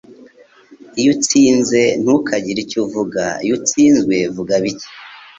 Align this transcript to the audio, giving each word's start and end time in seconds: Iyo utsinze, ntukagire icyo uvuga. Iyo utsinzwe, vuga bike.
Iyo 0.99 1.09
utsinze, 1.15 1.81
ntukagire 2.01 2.59
icyo 2.65 2.79
uvuga. 2.85 3.23
Iyo 3.43 3.53
utsinzwe, 3.59 4.15
vuga 4.35 4.53
bike. 4.63 4.89